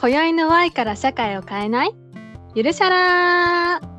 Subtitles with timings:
[0.00, 1.94] 今宵の Y から社会を変えない？
[2.54, 3.90] ゆるしゃらー。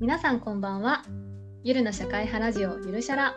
[0.00, 1.04] 皆さんこんばんは。
[1.62, 3.34] ゆるの社会派ラジオゆるしゃら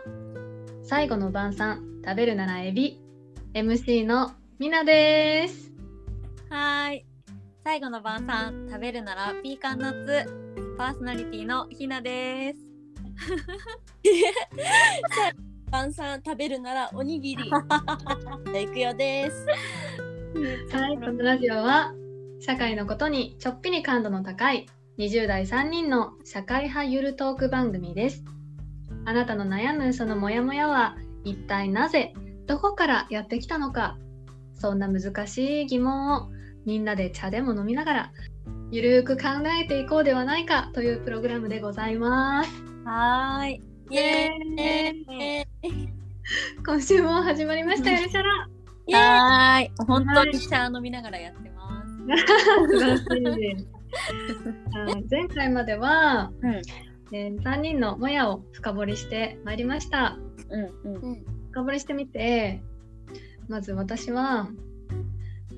[0.82, 2.98] 最後の晩餐食べるならエビ。
[3.52, 5.70] MC のみなです。
[6.48, 7.04] はい。
[7.64, 12.58] 最後の晩餐食べるならピーカンナッツパーソナリティのひなです。
[15.72, 17.50] 晩餐食べるならおにぎり。
[18.62, 19.46] いくよです。
[20.76, 21.94] はい、このラジオは
[22.38, 24.66] 社会のことにちょっぴり感度の高い
[24.98, 28.24] 20代3人の社会派ゆるトーク番組です。
[29.06, 32.12] あなたの悩むそのモヤモヤは一体なぜ
[32.44, 33.96] どこからやってきたのか
[34.54, 36.33] そんな難しい疑問を
[36.64, 38.12] みんなで茶でも飲みながら
[38.70, 42.50] ゆるーく考えていこうではないかというプログラムでございます。
[42.84, 43.62] はーい。
[43.90, 45.88] イエーイ。
[46.66, 48.48] 今週も始まりましたよ、ルシャラ。
[48.86, 49.00] イエーイ。
[49.00, 49.70] はーい。
[49.86, 51.92] 本当に茶飲みながらやってます。
[52.72, 53.68] 素晴らしいです。
[54.74, 56.54] あの 前回までは、うん。
[57.12, 60.18] えー、3人のもやを深掘りしてまいりました。
[60.50, 61.24] うんうん。
[61.52, 62.60] 深掘りしてみて
[63.48, 64.48] まず私は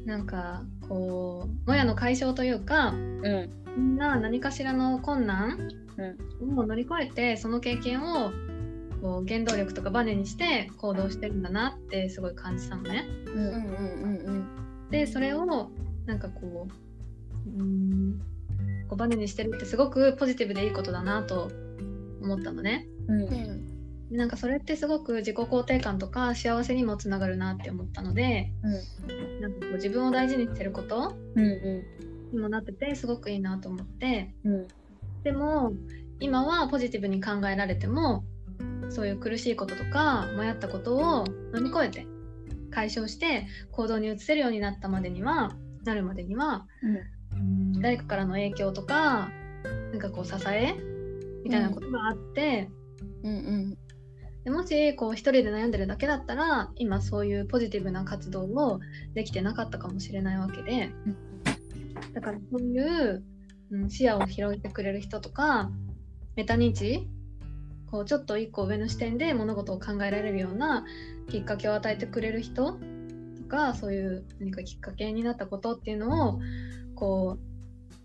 [0.07, 3.51] なんかこうもやの解消というかうん。
[3.77, 5.69] みんな何かしらの困難
[6.41, 6.59] うん。
[6.59, 8.31] を乗り越えてその経験を
[9.03, 13.05] こう原動力とかバネにして行動してるんだなってすごい感じたのね。
[13.27, 13.35] うん。
[13.35, 14.47] うんうんうん
[14.91, 15.45] でそれを
[16.07, 16.69] なんかこ
[17.47, 18.21] ううーん
[18.89, 21.51] こうバネにしてるってすごくポジティブでいいことだなと
[22.23, 22.87] 思ったのね。
[23.09, 23.23] うん。
[23.23, 23.76] うん。
[24.11, 28.53] なんかそれってすごく自己肯定感とか幸せにもつながるなって思ったので
[29.41, 31.15] なんかこう自分を大事にしてること。
[32.33, 34.35] にもなっててすごくいいなと思って。
[34.45, 34.67] うん。
[35.23, 35.73] でも
[36.21, 38.25] 今はポジティブに考えられても
[38.89, 42.07] そういう苦しいこととか迷ったことを乗り越えて
[42.71, 46.67] 解消して行動に移せるようになったまでにはなるまでには
[47.33, 49.31] うん誰かからの影響とか
[49.93, 50.75] なんかこう支え
[51.45, 52.71] みたいなことがあって、
[53.23, 53.79] うん
[54.47, 58.79] でもしこう一人で悩んでるだけだったら今そういうポジティブな活動を
[59.13, 60.93] できてなかったかもしれないわけで
[62.15, 63.25] だからそういう、
[63.73, 65.73] うん、視野を広げてくれる人とか
[66.37, 67.09] メタ認知
[67.91, 70.85] こうちょっと一個上の視点で物事を考えられるような
[71.29, 72.79] きっかけを与えてくれる人と
[73.49, 76.39] かそういう何かきっかけになったことっていうのを
[76.95, 77.37] こ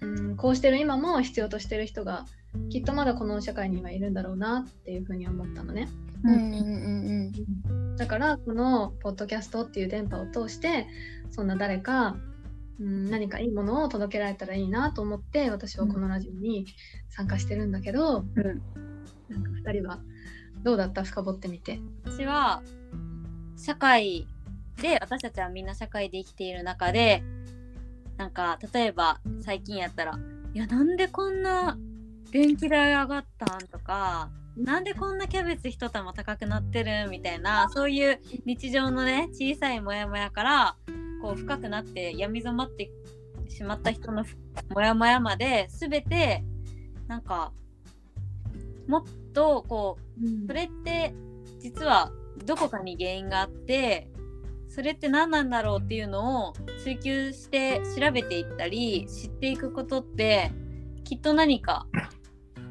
[0.01, 2.25] う、うん、こうしてる今も必要としてる人が
[2.71, 5.87] きっとまだこの社会にはいるんだろうなっていうふうに思ったのね。
[6.23, 10.87] うんうんうんだからこのポッドキャストっていう電波を通して
[11.29, 12.17] そんな誰か、
[12.79, 16.65] うん、何かいいものを届けられたらいいなと思って私はこのラジオに
[17.09, 18.61] 参加してるんだけど、うん。
[19.29, 19.99] なんか2人は
[20.63, 21.03] どうだった？
[21.03, 21.79] 深掘ってみて。
[22.03, 22.61] 私は
[23.55, 24.27] 社会
[24.81, 27.23] で私たちはみんな社会で生きている中で
[28.17, 30.17] なんか例えば最近やったら
[30.53, 31.77] 「いやなんでこんな
[32.31, 40.77] 電気代上がったん?」とか「なんでこんなキャベツ一玉高くなってる?」みたいなそういう日常のね小さいモヤモヤから
[41.21, 42.91] こう深くなって闇染まって
[43.47, 44.25] しまった人の
[44.69, 46.43] モヤモヤまで全て
[47.07, 47.51] なんか
[48.87, 49.03] もっ
[49.33, 51.13] とこうそれって
[51.59, 52.11] 実は
[52.45, 54.09] どこかに原因があって
[54.67, 56.53] それって何なんだろうっていうのを
[56.83, 60.51] 追求して調べていったり知っていくことって
[61.03, 61.87] きっと何か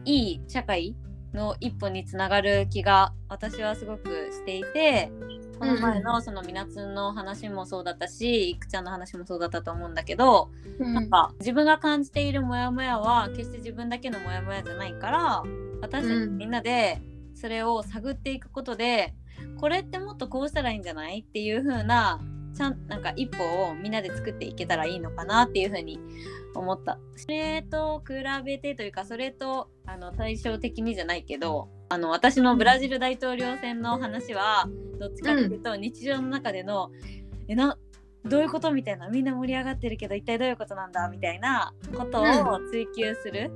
[0.04, 0.96] いい社会
[1.34, 5.10] の一歩につながる気が私はすごくしていて
[5.58, 10.94] この前のそのみなつんの話もそうだったしいくちゃんの話もそうだったと思うんだけどうん。
[10.94, 15.42] なんか自分が感じているモヤモヤは決して自分だけのモヤモヤじゃないから
[15.80, 16.38] 私たちうん。
[16.38, 17.00] みんなで
[17.34, 19.14] それを探っていくことで、
[19.58, 21.20] これってもっとこうしたらいいんじゃない？
[21.20, 22.20] っていう風な
[22.54, 25.98] ちゃんなんか一歩をみんなで作っていけたらいいのかなっていう風に
[26.54, 26.98] 思った。
[27.16, 28.14] それと比
[28.44, 34.68] べてというかそれとあの対照的にじゃないけどあの私のブラジル大統領選の話は
[34.98, 36.90] どっちかっていうと日常の中での、
[37.48, 37.76] えな
[38.24, 43.50] どういうことみたいなみんな盛り上がってるけど一体どういうことなんだみたいなことを追求する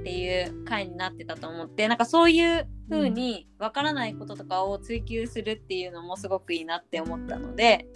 [0.00, 7.86] っていう回になってたと思ってなんかそういう風にわからないこととかを追求するっていうのもすごくいいなって思ったので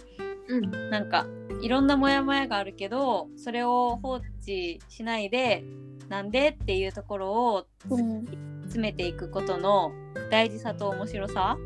[0.47, 0.89] うん。
[0.89, 1.25] なんか
[1.61, 5.63] いろんなモヤモヤがあるけどそれを放置しないで
[6.09, 8.25] なんでっていうところをうん。
[8.63, 9.93] 詰めていくことの
[10.29, 11.57] 大事さと面白さ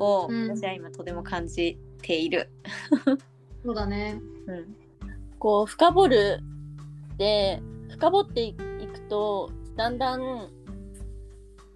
[0.00, 0.50] をうん。
[0.50, 2.50] 私は今とても感じている。
[3.64, 4.20] そうだね。
[4.46, 4.76] うん。
[5.38, 6.40] こう深掘る
[7.14, 10.48] って深掘っていくとだんだん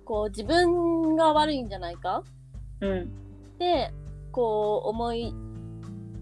[0.04, 2.24] こう自分が悪いんじゃないか？
[2.80, 3.02] うん。
[3.02, 3.06] っ
[3.58, 3.92] て
[4.32, 5.32] こう思い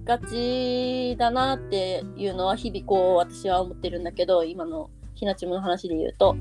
[0.08, 6.34] がちだなっていうのは日々こう私は思ってるんだけど今のひなちむの話で言うと。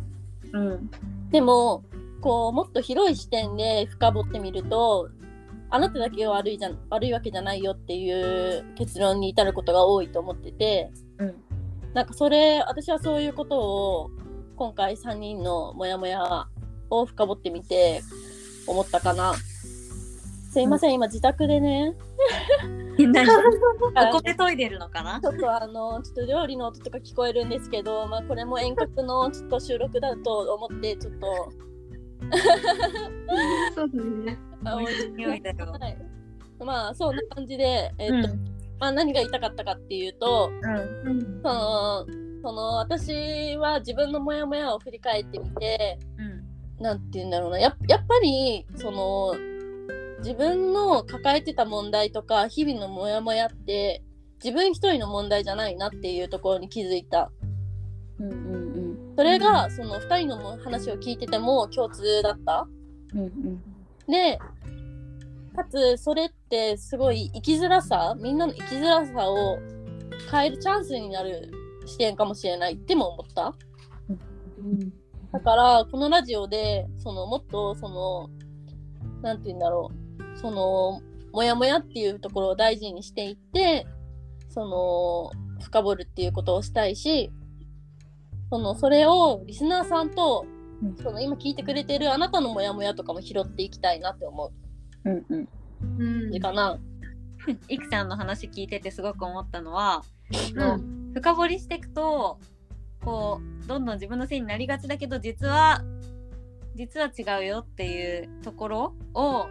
[0.53, 0.89] うん。
[1.31, 1.83] でも
[2.21, 5.09] こうもっと広い視点で深掘ってみると
[5.69, 11.35] あなただけが悪いじゃん悪いわけじゃないよっていう結論に至ることが多いと思っててうん。
[11.93, 14.11] なんかそれ私はそういうことを
[14.55, 16.47] 今回3人のモヤモヤ
[16.89, 18.01] を深掘ってみて
[18.65, 19.33] 思ったかな。
[20.57, 21.93] すいません、今自宅でね、
[22.97, 23.27] 何？
[24.11, 25.21] お米研いでるのかな？
[25.21, 31.27] ちょっとあの、ちょっと料理の音とか聞こえるんですけど、まあこれも遠隔のちょっと収録だと思って、ちょっと、
[33.75, 34.39] そうだね。
[34.65, 35.57] あ美味しい匂いだよ。
[35.79, 35.97] はい。
[36.59, 38.29] まあそんな感じで、えっと、
[38.79, 41.11] まあ何が言いたかったかっていうと、うん。
[41.11, 41.41] うん。
[41.43, 42.05] その、
[42.41, 46.83] その私は自分のモヤモヤを振り返ってみて、うん。
[46.83, 47.59] なんて言うんだろうな。
[47.59, 49.35] ややっぱりその
[50.19, 54.03] 自分の抱えてた問題とか日々のモヤモヤって
[54.43, 57.31] 自分一人の問題じゃないなっていうところに気づいた。
[58.19, 58.77] うんうん
[59.17, 62.67] それがその2人のも話を聞いてても共通だった。
[63.15, 63.63] うんうん。
[64.07, 64.37] で
[65.55, 69.57] かつそれってすごい生きづらさみんなの生きづらさを
[70.31, 71.51] 変えるチャンスになる
[71.87, 73.55] 視点かもしれないっても思った。
[74.59, 74.93] うん。
[75.31, 78.29] だからこのラジオでそのもっとその
[79.23, 80.06] なんて言うんだろう
[80.41, 81.01] その
[81.33, 83.85] モヤモヤっていうところを大事にしていって
[84.49, 85.31] その
[85.63, 87.31] 深掘るっていうことをしたいし
[88.49, 90.45] そのそれをリスナーさんと
[90.79, 90.95] うん。
[90.97, 94.51] その今聞いてくれてるあなたのモヤモヤとかも拾っていきたいなって思
[95.03, 95.09] う。
[95.09, 95.49] うんうん。
[95.99, 96.21] うん。
[96.25, 96.79] 感じかな？
[97.67, 100.03] いくちゃんの話聞いててすごく思ったのは、
[100.53, 101.13] うん。
[101.15, 102.39] 深掘りしていくと
[103.03, 105.81] こうどんどん自分のせいになりがちだけど実は
[106.75, 109.47] 実は違うよっていうところを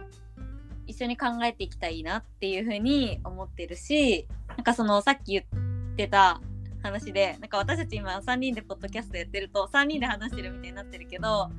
[0.87, 6.41] 一緒に考えていきたいなっていうふうに思ってるしなんかそのさっき言ってた
[6.81, 11.49] 話でなんか私たち今3人でポッドキャストやってると3人で話してるみたいになってるけど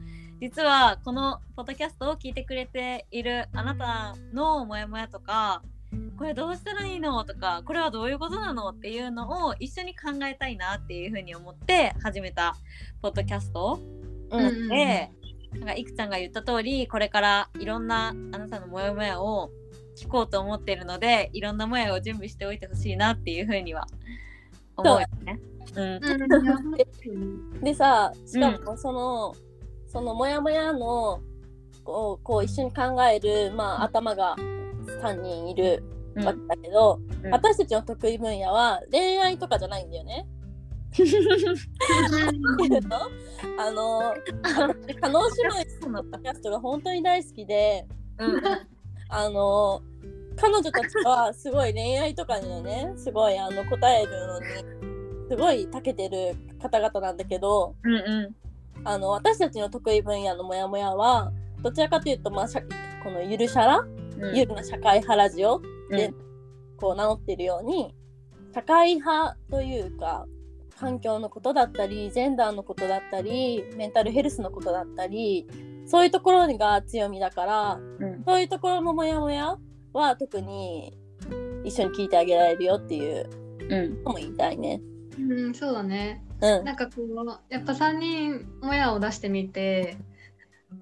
[0.41, 5.63] 実はこのポッドキャストを聞いてくれているあなたのモヤモヤとか
[6.17, 12.57] これどうしたらいいのとかこれはどういうことなのっていうのを一緒に考えたいなっていうふうに思って始めた
[13.03, 13.81] ポッドキャスト
[14.31, 15.11] うんで、
[15.53, 19.51] なんかいくちゃんが言った通りこれからいろんなあなたのモヤモヤを
[19.97, 23.87] 聞こうと思ってるのでいろんなモヤを準備しておいてほしいなっていうふうには
[24.77, 25.41] 思うよね。
[25.75, 26.01] うん。
[27.13, 27.61] うん。
[27.61, 29.35] でさしかもその、
[29.87, 31.21] そのモヤモヤの
[31.85, 34.37] こうこう一緒に考える、まあ、頭が
[35.03, 35.83] 3人いる
[36.15, 36.25] うん。
[36.25, 37.31] わけだけど、うん。
[37.31, 40.27] 私たちの得意分野は恋愛とかじゃないんだよね。
[40.95, 41.07] ってい
[42.79, 42.99] うの？
[43.59, 47.87] あの私加納姉妹のポッドキャストが本当に大好きで
[48.19, 48.43] うん
[49.11, 49.83] あの
[50.37, 54.47] 彼女たちはすごい恋愛とかにねすごいあの答えるのに
[55.31, 58.35] すごい長けてる方々なんだけどうんう
[58.85, 61.33] あの私たちの得意分野のモヤモヤは
[61.63, 62.63] どちらかというと、まあ、しゃ
[63.03, 63.89] このゆるしゃら、ん。
[64.35, 66.13] ゆるな社会派ラジオで、
[66.77, 67.95] こう名乗ってるように
[68.55, 70.27] 社会派というか
[70.79, 75.49] 環境のことだったりジェンダーのことだったりメンタルヘルスのことだったり
[75.87, 78.25] そういうところが強みだからうん。
[78.25, 79.57] そういうところのモヤモヤ
[79.93, 80.97] は特に
[81.65, 83.29] 一緒に聞いてあげられるよっていう
[83.71, 84.05] うん。
[84.05, 84.81] のも言いたいね。
[85.19, 86.23] うん、そうだね。
[86.41, 86.65] うん。
[86.65, 89.97] なんかこうやっぱ3人もやを出してみて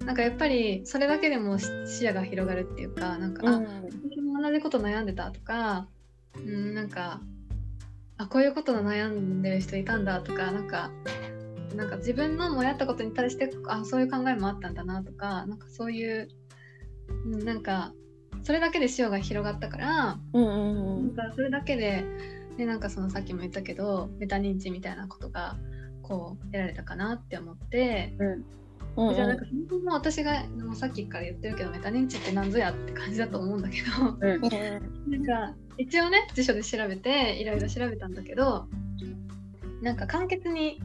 [0.05, 3.65] なんかやっぱりそれだけでも視視野が広がるっていうかなんか、あうん。
[4.11, 5.87] 私も同じこと悩んでたとか、
[6.35, 7.21] うん、なんか
[8.17, 10.91] あこういうことで悩んでる人いたんだとかなんか
[11.75, 16.27] なんか自分のもやったことに対してあそういう考えもあったんだなとかなんかそういう、
[17.25, 17.93] うん、なんか
[18.43, 21.15] それだけで視野が広がったからうんうん。
[21.15, 22.03] なんかそれだけで、
[22.57, 25.57] ね、なんかそのさっきも言ったけどメタ認知みたいなことが
[26.01, 28.45] こう得られたかなって思って、うん
[28.97, 34.41] うんじゃあなんか本当も私がもうさっきから言ってるけどメタ認知って何ぞやって感じだと思うんだけどうん。
[34.41, 38.67] なんか一応ね辞書で調べていろいろ調べたんだけど
[39.83, 40.81] なんか簡潔に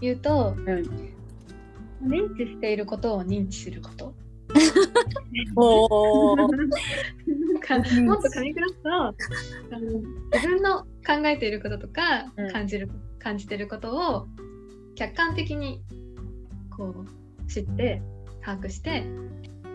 [0.00, 1.14] 言うとうん
[2.02, 4.14] 認知していることを認知すること。
[5.56, 6.36] おー。
[6.36, 9.14] なんかもっと噛み砕くとあ
[9.72, 10.02] の
[10.34, 12.52] 自分の考えていることとかうん。
[12.52, 14.26] 感じる、感じていることを
[14.96, 15.82] 客観的に
[16.76, 18.02] こう知って
[18.44, 19.04] 把握して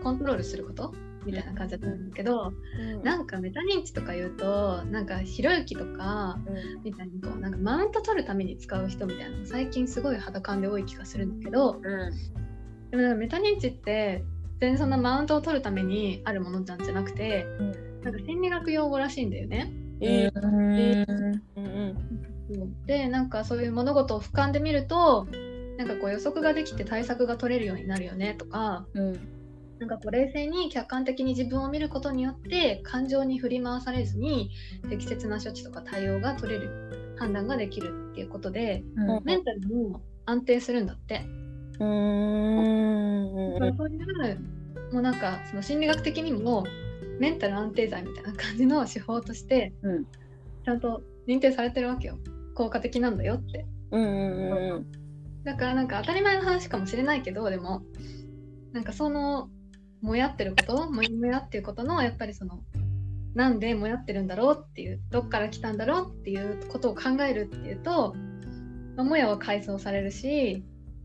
[0.02, 0.94] コントロールすること？
[1.26, 2.50] みたいな感じだったんだけど、
[3.02, 6.38] なんかメタ認知とか言うとなんかひろゆきとか
[6.82, 11.80] みたいにこうなんかマウント取るために使う人みたいなの最近すごい肌感で多い気がするんだけど、うん。
[12.90, 14.24] でもなんかメタ認知って
[14.60, 17.46] 全然そんなマウントを取るためにあるものなんじゃなくて
[18.02, 19.70] なんか心理学用語らしいんだよね。
[20.00, 20.40] えー。
[20.42, 21.42] うん。
[21.56, 21.66] うん
[22.50, 22.86] うん。
[22.86, 25.26] でなんかそういう物事を俯瞰で見ると
[25.80, 29.12] なんかこう予測ができて対策が取れるようになるよねとかうん。
[29.78, 34.50] なんかこう冷静に客観的に自分を見ることによって感情に振り回されずに
[34.90, 39.24] 適切な処置とか対応が取れる判断ができるっていうことでうん。
[39.24, 41.22] メンタルも安定するんだって。
[41.78, 41.86] うー
[43.72, 43.76] ん。
[43.78, 46.66] そういうもうなんかその心理学的にも
[47.18, 50.04] メンタル安定剤みたいな感じの手法としてうん。
[50.04, 52.18] ちゃんと認定されてるわけよ。
[52.54, 53.64] 効果的なんだよって。
[53.92, 54.99] うんうん
[55.44, 57.82] だからなんか当たり前の話かもしれないけどでも
[58.72, 59.48] なんかその
[60.00, 62.60] もやってることもやもやっていうことのやっぱりその
[63.34, 68.14] なんでもやってるんだろうっていうどっから来たんだろうっていうことを考えるっていうと、
[68.96, 70.64] まあもやは解消されるし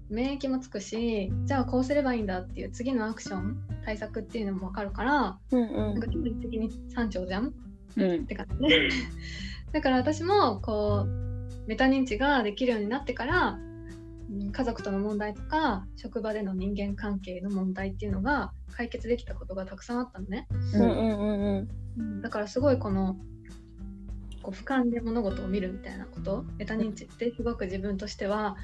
[0.09, 7.53] 免疫もつくしじゃあこうすればいいんだっていう次のアクション対策っていうのも分かるからうんうなんか基本的にじゃん？
[7.97, 8.23] うん。
[8.23, 8.89] って感じね。
[9.71, 13.64] だから私もこうメタ認知ができるようになってからうん
[14.51, 20.81] 家族との問題とか職場での人間関係の問題っていうのが解決できたことがたくさんあったのね、んうん。
[20.81, 20.89] うん。
[20.89, 21.67] うん
[21.97, 23.15] うんだからすごいこの
[24.41, 28.57] こう俯瞰で物事を見るみたいなことメタ認知ってすごく自分としては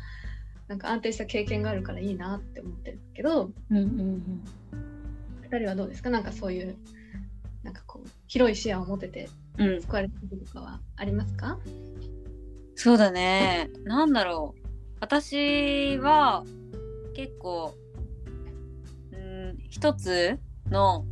[0.67, 4.43] なんか安定した経験があるからいいなって思ってるけどうんうん
[5.49, 6.09] 2人はどうですか？
[6.09, 6.75] なんかそういう
[7.63, 9.81] なんかこう広い視野を持ててうん。
[9.81, 11.57] 救われたこととかはありますか？
[12.75, 13.69] そうだね。
[13.85, 14.60] なんだろう。
[15.01, 16.45] 私は
[17.15, 17.75] 結構、
[19.11, 20.39] うん、一つ
[20.69, 21.05] の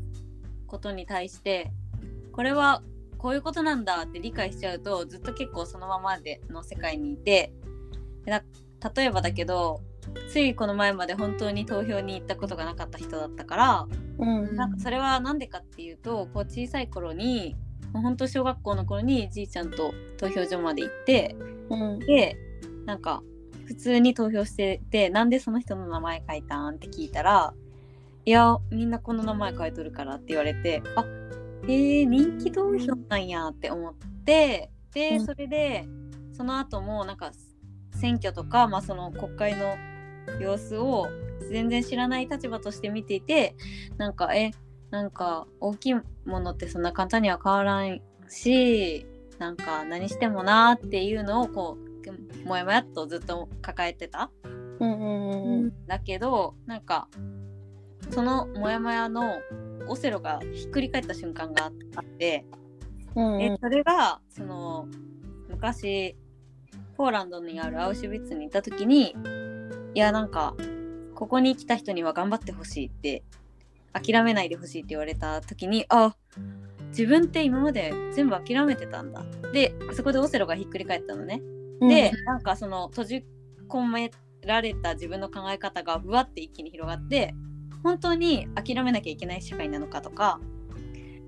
[0.68, 1.72] ことに対して、
[2.32, 2.82] これは
[3.18, 7.52] こういうことなんだって理解しちゃうと、ずっと結構そのままでの世界にいて、
[8.26, 9.82] 例えばだけど、
[10.30, 13.88] ついこの前まで本当に投票に行ったことがなかった人だったから、
[14.20, 14.56] うん。
[14.56, 17.56] なんかそれは何でかっていうとこう小さい頃に
[17.94, 21.36] 本当小学校の頃にじいちゃんと投票所まで行って
[21.70, 22.00] うん。
[22.00, 22.38] で
[22.86, 23.22] なんか
[23.70, 27.54] 普通に投票しててなんでその人の名前書いたんって聞いたら
[28.26, 31.06] いやみんなこの名前書いとるからって言われてあ
[31.68, 33.94] へえ人気投票なんやって思っ
[34.26, 35.26] てでうん。
[35.28, 35.88] それで
[36.34, 37.32] その後もなんか
[37.94, 39.78] 選挙とか、まあ、その国会の
[40.42, 41.08] 様子を
[41.52, 43.56] 全然知らない立場として見ていて
[43.98, 44.50] なんかえ
[44.90, 45.94] なんか大きい
[46.26, 49.06] ものってそんな簡単には変わらんし
[49.38, 51.89] なんか何してもなーっていうのをこう
[52.46, 54.32] もやもやっとずっと抱えてた？
[54.80, 57.08] うんうんうんだけどなんか
[58.12, 59.40] そのモヤモヤの
[59.88, 62.46] オセロがひっくり返った瞬間があって、
[63.16, 64.88] うんえそれがその
[65.50, 66.16] 昔
[66.96, 69.16] ポーランドにあるアウシュビッツにいた時に
[69.94, 70.56] いやなんか
[71.16, 73.24] ここに来た人には頑張ってほしいって
[73.94, 76.16] 諦めないでほしいって言われた時にあ
[76.90, 79.24] 自分って今まで全部諦めてたんだ。
[79.54, 81.42] でそこでオセロがひっくり返ったのね
[81.80, 83.26] で、なんかその閉じ
[83.68, 84.12] 込め
[84.46, 87.36] られた自分の考え方がぶわって一気に広がって
[87.84, 90.40] 本当に諦めなきゃいけない社会なのかとか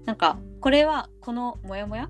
[0.05, 2.09] なんかこれはこのモヤモヤ？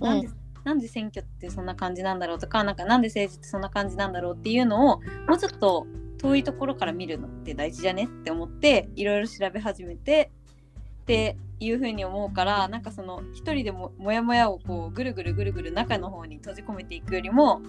[0.00, 0.28] なんで,、
[0.64, 5.86] なんで選挙ってそんな感じなんだろうとかなんかなんで政治ってそんな感じなんだろうっていうのをもうちょっと
[6.18, 8.04] 遠いところから見るのって大事じゃね？
[8.04, 10.30] って思っていろいろ調べ始めて
[11.02, 17.62] っていうふうに思うからなんかその一人でもモヤモヤをこうぐるぐるぐるぐる中の方に閉じ込めていくよりも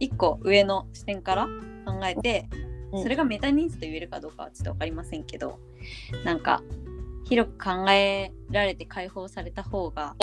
[0.00, 1.46] 一個上の視点から
[1.86, 2.48] 考えて
[2.92, 5.58] うんそれがメタ認知と言えるかどうかはちょっと分かりませんけど
[6.24, 6.62] なんか
[7.24, 10.14] 広く考えられて解放された方が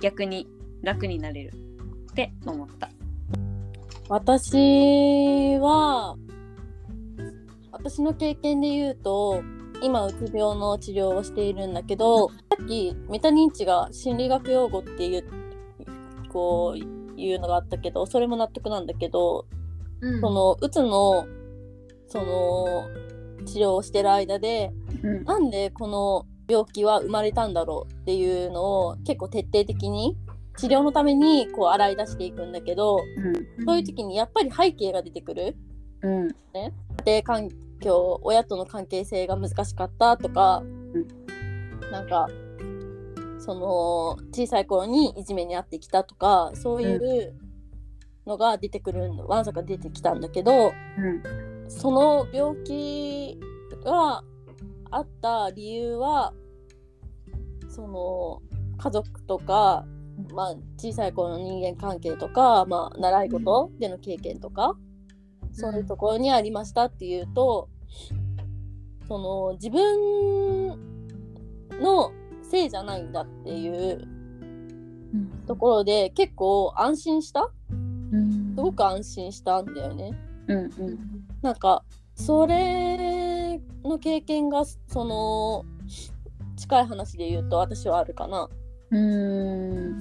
[0.00, 0.46] 逆に
[0.82, 1.52] 楽になれる
[2.10, 2.90] って思った。
[4.08, 6.16] 私は
[7.72, 9.42] 私の経験で言うと
[9.82, 15.24] 今うつ病の治療をしているんだけどさっきメタ認知が心理学用語っていう
[16.28, 19.46] こういうのがあったけどそれも納得なんだけど
[20.00, 20.20] うん。
[20.20, 21.26] そのうつの
[22.08, 22.88] その
[23.46, 25.24] 治療をしてる間でうん。
[25.24, 30.16] なんでこの病気は生まれたんだろうっていうのを結構徹底的に
[30.58, 33.00] 治療のためにこう洗い出していくんだけど
[33.66, 35.56] そういう時にやっぱり背景が出てくる。
[36.02, 36.28] うん。
[36.54, 36.72] 家
[37.04, 37.48] 庭環
[37.80, 40.62] 境親との関係性が難しかったとか、
[41.90, 42.28] なんか
[43.38, 47.34] その小さい頃にいじめに遭ってきたとかそういう
[48.26, 51.70] のが出てくるのわんさか出てきたんだけどうん。
[51.70, 53.38] その病気
[53.84, 54.22] が
[54.90, 56.32] あった理由は
[57.68, 58.42] その
[58.78, 59.84] 家族とか、
[60.34, 64.76] まあ、小さい頃の人間関係とか、まあ、習い事での経験とか、
[65.56, 67.68] そういうところにありましたっていうと、
[69.08, 70.68] その自分
[71.80, 74.06] のせいじゃないんだっていう
[75.46, 77.50] ところで結構安心した？
[77.70, 77.74] う
[78.16, 80.12] んすごく安心したんだよね。
[80.48, 80.60] うんう
[80.90, 80.98] ん
[81.42, 81.84] なんか
[82.14, 85.64] それの経験がその
[86.56, 88.48] 近い話で言うと私はあるかな。
[88.90, 89.96] うん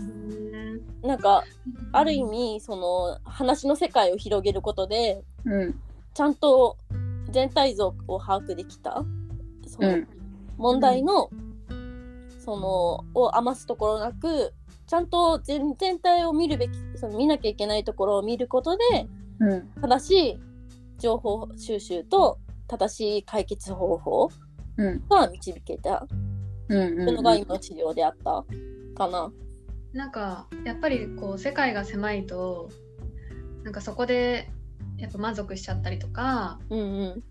[1.01, 1.43] なんか
[1.91, 5.81] ある意味その話の世界を広げることでうん。
[6.13, 6.77] ちゃんと
[7.31, 9.03] 全体像を把握できた？
[9.67, 10.07] そのうん。
[10.57, 11.29] 問題の、
[12.39, 14.53] そのを余すところなく
[14.87, 19.07] ちゃんと全全体を見るべきその見なきゃいけないところを見ることで
[19.39, 19.67] うん。
[19.81, 20.39] 正しい
[20.97, 24.29] 情報収集と正しい解決方法
[24.77, 25.03] うん。
[25.09, 26.07] が導けた。
[26.67, 28.43] うんというのが今の治療であった
[28.95, 29.31] かな。
[29.93, 32.69] なんかやっぱりこう世界が狭いと
[33.63, 34.49] なんかそこで
[34.97, 37.23] やっぱ満足しちゃったりとか、うんうん。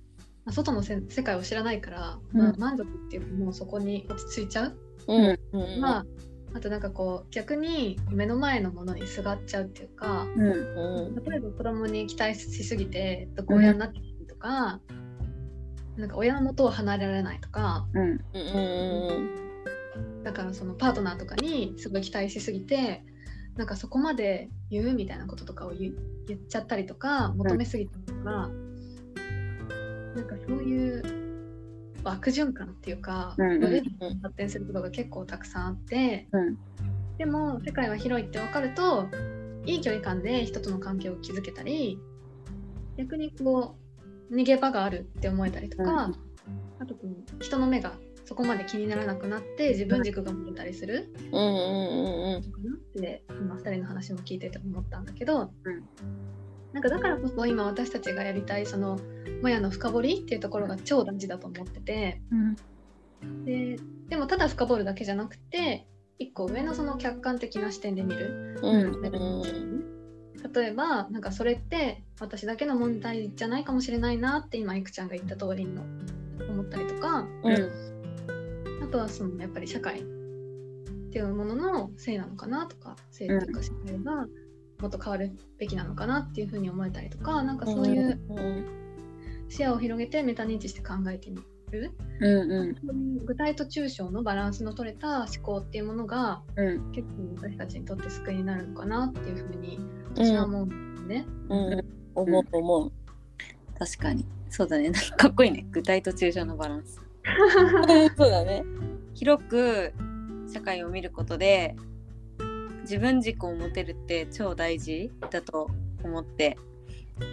[0.44, 2.40] まあ、外のせ世界を知らないから、うん。
[2.40, 6.06] まあ、満足っていうかもうそこに落ち着いちゃう、うんうんまあ
[6.56, 11.24] あとなんかこう逆に目の前のものにすがっちゃうっていうかうんうん。
[11.24, 14.80] 例えば子供に期待しすぎて毒親になってたりとか、
[15.96, 20.22] なんか親の元を離れられないとかうんうんうん。
[20.22, 23.02] だからそのパートナーとかにすごい期待しすぎて
[23.56, 25.94] なんかそこまで言うみたいなこととかを言
[26.26, 28.48] 言っちゃったりとか求めすぎたりとか、
[30.14, 31.24] なんかそういう
[32.04, 33.82] 悪循環っていうか、うんうん
[34.22, 36.58] 発展することが結構たくさんあってうん。
[37.18, 39.06] でも世界は広いって分かると
[39.64, 41.98] いい距離感で人との関係を築けたり
[42.96, 43.76] 逆にこ
[44.30, 46.14] う逃げ場があるって思えたりとか、うん。
[46.80, 47.92] あとこう人の目が
[48.34, 55.84] そこまで気にならなくなって自分軸が持てたりするうんうんうんのかなって今2人の話も聞いてて思ったんだけど、うん。
[56.72, 58.98] なんかだからこそ今私たちがやりたいその
[59.40, 63.44] もやの深掘りっていうところが超大事だと思っててうん。
[63.44, 63.78] で
[64.08, 65.86] でもただ深掘るだけじゃなくて
[66.18, 68.58] 一個上のその客観的な視点で見る。
[68.60, 70.52] うんうん。
[70.52, 75.82] 例えばなんかそれって私だけの問題じゃないかもしれないなって今いくちゃんが言った通りの
[76.50, 77.93] 思ったりとかうん
[78.84, 80.02] あとはそのやっぱり社会っ
[81.10, 84.26] ていうもののせいなのかなとかせいっていうか社会が
[84.80, 88.84] もっと変わるべきなのかなっていうふうに思えたりとかなんかそういううん
[89.48, 91.38] 視野を広げてメタ認知して考えてみ
[91.70, 91.92] る。
[92.20, 93.24] うんうん。
[93.24, 96.92] 具体と抽象のバランスの取れた思考っていうものがうん。
[96.92, 99.78] 結構私たちにとって救いになるのかなっていうふうに
[100.14, 101.26] 私は思うんですね。
[101.48, 102.92] うん思う思う。
[103.78, 104.26] 確かに。
[104.48, 104.90] そうだね。
[104.90, 105.66] なんかかっこいいね。
[105.70, 107.03] 具体と抽象のバランス
[108.16, 108.64] そうだね。
[109.14, 109.92] 広く
[110.52, 111.74] 社会を見ることで
[112.82, 115.70] 自分軸を持てるって超大事だと
[116.02, 116.58] 思って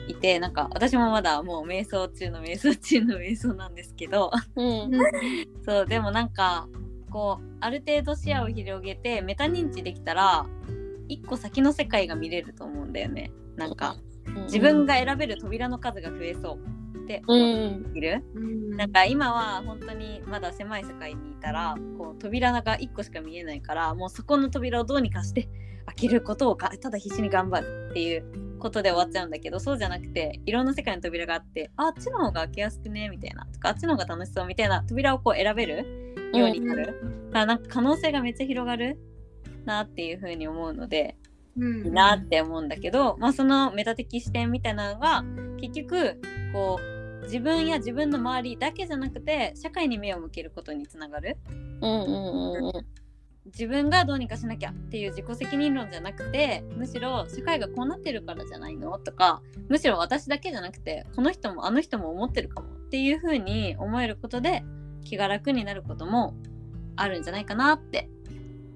[0.08, 4.92] いてなんか私もまだもう瞑想中の瞑想中の瞑想なんですけどうん。
[5.66, 6.68] そうでもなんか
[7.10, 10.46] こうある程度視野を広げてメタ認知できたら
[11.08, 13.32] 一個先の世界が見れると思うんだよね。
[13.58, 13.98] なんか
[14.46, 16.60] 自分が選べる扉の数が増えそう
[17.18, 18.78] っている、うん。
[18.78, 25.50] なんか今は本当にまだ狭い世界にいたらこう扉が1個しか見えないからもうそこの扉をどうにかして
[25.88, 33.10] 開けることをがただ必死に頑張るっていうことで終わっちゃうんだけどそうじゃなくていろんな世界の扉があってああっちの方が開けやすくね？
[33.10, 33.46] みたいな。
[33.48, 34.46] とかあっちの方が楽しそう？
[34.46, 34.84] みたいな。
[34.84, 37.00] 扉をこう選べるようになる、だか
[37.40, 38.98] らなんか可能性がめっちゃ広がる
[39.66, 41.18] なっていうふうに思うので
[41.58, 41.86] うん。
[41.86, 45.24] いいなって思うんだけど、まあ、そのメタ的視点みたいなのが
[45.60, 46.22] 結局
[46.54, 46.91] こう
[47.24, 51.38] 自分や自分の周りだけじゃなくて社会に目を向けることにつながる。
[51.82, 52.86] うんうんうん
[53.44, 59.00] 自分がどうにかしなきゃっていう自己責任論じゃなくてむしろ社会がこうなってるからじゃないの？
[59.00, 64.64] とかむしろ私だけじゃなくてこの人もあの人も思ってるかもっていう風に思えることで
[65.04, 66.36] 気が楽になることも
[66.96, 68.12] あるんじゃないかなって。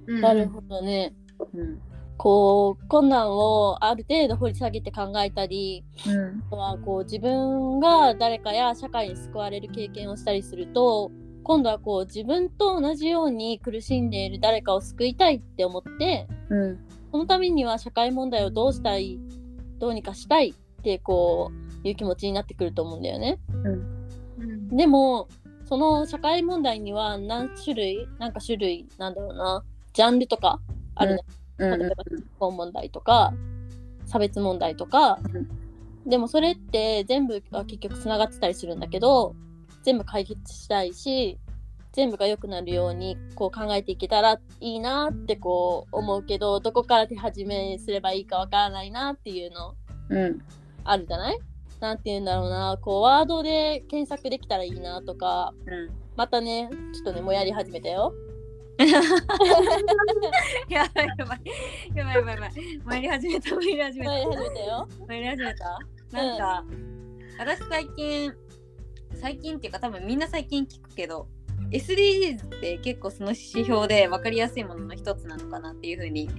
[0.07, 0.21] うん。
[0.21, 1.13] なるほどね。
[1.53, 1.79] うん
[2.17, 6.43] こう困難をある程度掘り下げて考えたりうん。
[6.47, 11.11] あとはこう自分が誰かや社会に救われる経験をしたりすると
[11.43, 16.79] 今度はこう自分と同じように苦しんでいる誰かを救いたいって思ってうん。
[17.11, 19.19] そのためには社会問題をどうしたい
[19.79, 21.51] どうにかしたいってこ
[21.83, 23.39] ういう気持ちになってくると思うんだよね。
[23.63, 24.75] うん。
[24.75, 25.27] でも
[25.65, 29.63] その社会問題には何種類なんか種類なんだろうな。
[29.93, 30.59] ジャンルとか
[30.95, 33.33] あるね、うん例えば結婚問題とか
[34.05, 35.19] 差別問題とか、
[36.05, 39.35] でもそれって全部は結局つながってたりするんだけど
[39.83, 41.39] 全部解決したいし
[41.93, 49.75] 全部が良くなるようにこう考えていけたらいいなってこう思うけどどこから手始めすればいいかわからないなっていうの
[50.09, 50.41] うん。
[50.83, 51.39] あるじゃない？
[51.79, 52.77] なんて言うんだろうな。
[52.79, 55.53] こうワードで検索できたらいいなとか。
[55.65, 55.89] うん。
[56.15, 58.13] またねちょっとねもうやり始めたよ。
[60.69, 61.41] やばいやばい
[61.95, 62.51] やばいやばいやばい。
[62.83, 64.89] 参り始めた参り始めもうやりた始めたよ。
[65.07, 65.79] 参り始めた？
[66.11, 66.65] なんか、
[67.39, 68.33] 私最近
[69.13, 71.27] 最近っていうか多分みんな最近聞くけど
[71.71, 76.29] SDGs って結構その指標で分かりやすいものの一つなのかなっていうふうに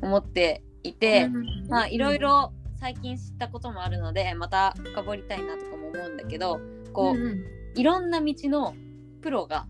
[0.00, 1.28] 思っていて、
[1.68, 6.60] まあいろいろ最近知ったこともあるのでまた深掘りたいなとかも思うんだけど
[6.92, 7.44] こう、うんうん。
[7.74, 8.74] いろんな道の
[9.22, 9.66] プロが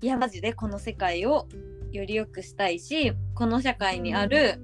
[0.00, 1.48] いやマジでこの世界を
[1.92, 4.60] より良くしたいしこの社会にある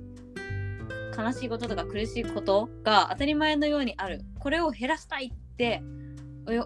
[1.17, 4.21] 悲しいこととか苦しいことが当たり前のようにある。
[4.39, 5.83] これを減らしたいって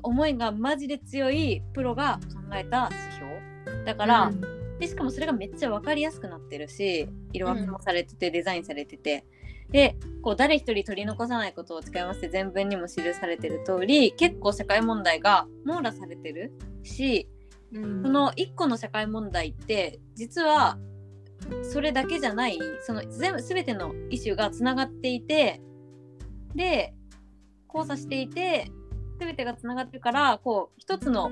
[0.02, 2.18] 思いがマジで強いプロが
[2.50, 3.84] 考えた指標。
[3.84, 4.40] だから、うん。
[4.78, 9.24] でしかもそれがめっちゃ分かりやすくなってるし色分けもされてて、デザインされてて。
[9.70, 17.28] でこう誰一人取り残さないことを使いまして全文にも記されてる通り結構社会問題が網羅されてるし
[17.72, 20.78] うんその1個の社会問題って実は
[21.62, 25.60] それだけじゃないその全部全てのイシューがつながっていて
[26.54, 26.94] で
[27.72, 28.70] 交差していて
[29.18, 31.30] 全てがつながってるからこう一つの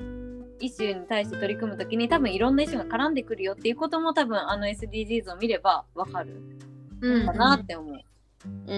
[0.59, 6.41] イシューに対して取り組む時に多分いろんなイシューが絡んでくるよっていうことも多分あの SDGs を見ればわかる
[7.01, 7.99] うんかなって思う。
[8.45, 8.77] うんうん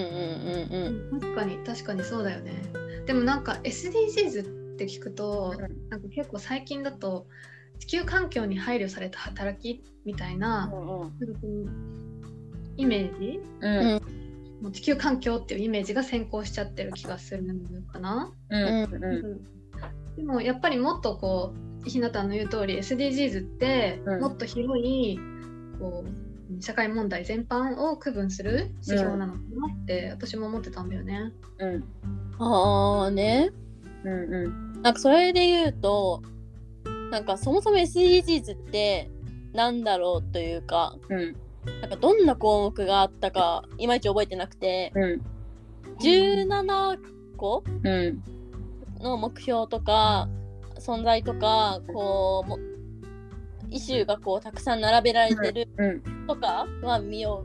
[1.10, 1.20] んうん。
[1.20, 2.62] 確かに確かにそうだよね
[3.06, 5.54] でもなんか SDGs って聞くと
[5.90, 7.26] なんか結構最近だと
[7.78, 11.12] 地球環境に配慮された働きみたいな,、うんうん。
[12.76, 13.40] イメージ？
[13.60, 14.00] うん。
[14.62, 17.54] もう地球環境っていうイメージが先行しちゃってる気がするの
[17.90, 19.40] かな、うんうん
[20.16, 21.54] でもやっぱりもっとこ
[21.86, 24.20] うひなたの言う通り SDGs ってうん。
[24.20, 25.18] もっと広い、
[25.78, 26.04] こ
[26.58, 31.32] う社会問題全般を区分する指標なのかなって私も思ってたんだよね。
[31.58, 31.84] うん。
[32.38, 33.50] ああね。
[34.04, 34.82] うんうん。
[34.82, 36.22] なんかそれで言うと
[37.10, 39.10] なんかそもそも SDGs って
[39.52, 41.36] なんだろうというかうん。
[41.82, 45.20] なんかどんな項目があったかいまいち覚えてなくてうん。
[46.00, 46.98] 17
[47.36, 48.22] 個うん
[49.00, 50.28] の目標とか
[50.78, 52.58] 存在とかこうも
[53.70, 56.26] イシューがこうたくさん並べられてるうん。
[56.26, 57.44] とかは見よ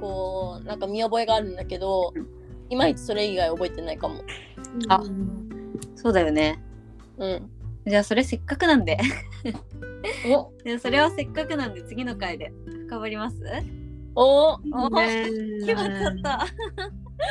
[0.00, 2.26] こうなんか見覚えがあるんだけどうん。
[2.68, 4.22] いまいちそれ以外覚えてないかも。
[4.88, 4.96] あ。
[4.96, 5.45] うん
[5.96, 6.62] そうだよね。
[7.18, 7.50] うん。
[7.86, 8.98] じゃあそれせっかくなんで。
[10.28, 10.52] お。
[10.64, 12.52] でそれはせっかくなんで次の回で。
[12.86, 13.36] 深掘ります？
[14.14, 14.52] お。
[14.52, 14.58] お。
[14.60, 16.46] 決まっちゃった。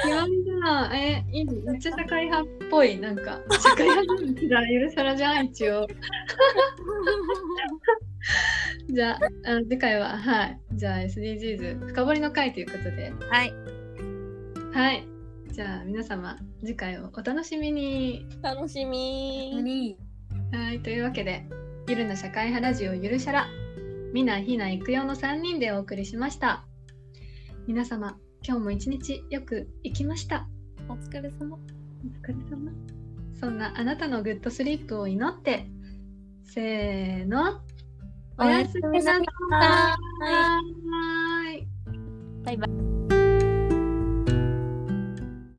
[0.03, 1.45] 決まりだえいい。
[1.65, 2.97] めっちゃ社会派っぽい。
[2.99, 5.87] なんか社会派なんだゆるさらじゃん一応。
[8.89, 10.59] じゃああの次回ははい。
[10.73, 13.13] じゃあ SDGs 深掘りの回ということで。
[13.29, 13.53] はい。
[14.73, 15.07] はい
[15.55, 18.27] じゃあ皆様次回をお楽しみに。
[18.41, 19.55] 楽しみ。
[19.63, 19.97] に
[20.51, 21.45] はいというわけで
[21.87, 23.47] ゆるな社会派ラジオゆるしゃら
[24.11, 26.65] みなひな行くよの3人でお送りしました。
[27.67, 30.45] 皆様今日も一日よく生きました。
[30.89, 31.55] お疲れ様。
[31.55, 31.59] お
[32.21, 32.73] 疲れ様。
[33.39, 35.67] そんなあなたのグッドスリープを祈って
[36.43, 37.61] せーの。
[38.37, 39.23] おやすみなさい。
[42.43, 42.94] バイバイ。